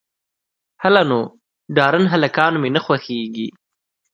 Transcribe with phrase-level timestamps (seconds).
[0.83, 1.19] _هله نو،
[1.75, 3.47] ډارن هلکان مې نه خوښېږي.